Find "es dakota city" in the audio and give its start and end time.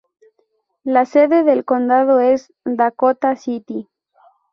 2.21-3.87